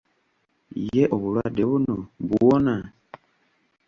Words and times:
Ye 0.93 1.03
obulwadde 1.15 1.63
buno 1.69 1.95
buwona? 2.27 2.75